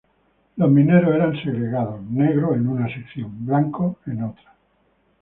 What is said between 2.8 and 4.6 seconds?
sección, blancos en otra.